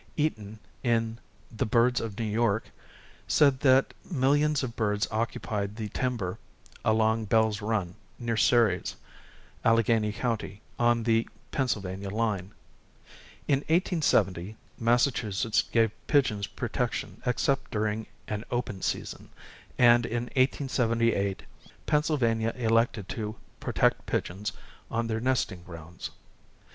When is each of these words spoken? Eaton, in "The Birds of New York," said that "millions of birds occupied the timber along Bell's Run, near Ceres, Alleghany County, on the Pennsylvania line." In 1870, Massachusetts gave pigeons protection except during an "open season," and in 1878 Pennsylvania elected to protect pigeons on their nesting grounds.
Eaton, 0.17 0.57
in 0.81 1.19
"The 1.55 1.67
Birds 1.67 2.01
of 2.01 2.17
New 2.17 2.25
York," 2.25 2.71
said 3.27 3.59
that 3.59 3.93
"millions 4.09 4.63
of 4.63 4.75
birds 4.75 5.07
occupied 5.11 5.75
the 5.75 5.89
timber 5.89 6.39
along 6.83 7.25
Bell's 7.25 7.61
Run, 7.61 7.93
near 8.17 8.35
Ceres, 8.35 8.95
Alleghany 9.63 10.11
County, 10.11 10.63
on 10.79 11.03
the 11.03 11.29
Pennsylvania 11.51 12.09
line." 12.09 12.51
In 13.47 13.59
1870, 13.69 14.57
Massachusetts 14.79 15.61
gave 15.61 15.91
pigeons 16.07 16.47
protection 16.47 17.21
except 17.23 17.69
during 17.69 18.07
an 18.27 18.43
"open 18.49 18.81
season," 18.81 19.29
and 19.77 20.07
in 20.07 20.23
1878 20.35 21.43
Pennsylvania 21.85 22.51
elected 22.55 23.07
to 23.09 23.35
protect 23.59 24.07
pigeons 24.07 24.51
on 24.89 25.05
their 25.05 25.19
nesting 25.19 25.61
grounds. 25.61 26.09